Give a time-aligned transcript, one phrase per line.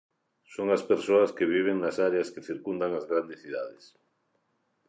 [0.53, 3.83] Son as persoas que viven nas áreas que circundan as grandes cidades.